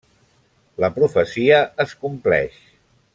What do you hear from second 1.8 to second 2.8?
es compleix.